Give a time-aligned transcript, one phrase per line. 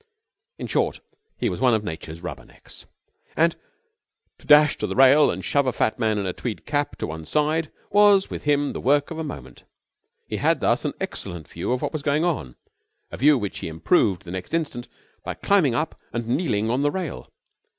[0.57, 0.99] In short,
[1.37, 2.87] he was one of Nature's rubbernecks,
[3.37, 3.55] and
[4.39, 7.05] to dash to the rail and shove a fat man in a tweed cap to
[7.05, 9.63] one side was with him the work of a moment.
[10.27, 12.55] He had thus an excellent view of what was going on
[13.11, 14.87] a view which he improved the next instant
[15.23, 17.29] by climbing up and kneeling on the rail.